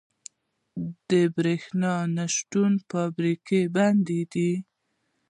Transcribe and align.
برښنا 1.35 1.93
نشتون 2.17 2.71
فابریکې 2.89 3.61
بندوي. 3.75 4.51